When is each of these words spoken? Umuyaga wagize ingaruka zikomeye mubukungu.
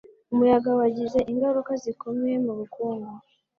Umuyaga 0.33 0.69
wagize 0.79 1.19
ingaruka 1.31 1.71
zikomeye 1.83 2.35
mubukungu. 2.45 3.13